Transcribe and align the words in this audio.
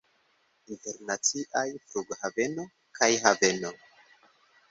Internaciaj 0.75 1.65
flughaveno 1.91 2.65
kaj 3.01 3.09
haveno. 3.27 3.75